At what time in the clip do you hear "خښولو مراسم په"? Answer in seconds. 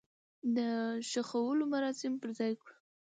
1.27-2.27